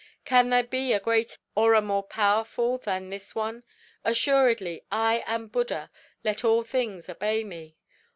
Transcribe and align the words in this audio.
"'Can 0.25 0.49
there 0.49 0.63
be 0.63 0.93
a 0.93 0.99
greater 0.99 1.37
or 1.53 1.75
a 1.75 1.79
more 1.81 2.01
powerful 2.01 2.79
than 2.79 3.11
this 3.11 3.35
one? 3.35 3.61
Assuredly, 4.03 4.83
I 4.91 5.23
am 5.27 5.45
Buddha; 5.47 5.91
let 6.23 6.43
all 6.43 6.63
things 6.63 7.07
obey 7.07 7.43
me. 7.43 7.77